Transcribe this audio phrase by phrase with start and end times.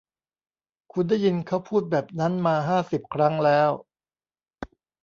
[0.91, 3.71] คุณได้ยินเค้าพูดแบบนั้นมาห้าสิบครั้งแล้ว